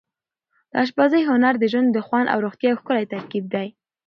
[0.71, 3.67] د اشپزۍ هنر د ژوند د خوند او روغتیا یو ښکلی ترکیب دی.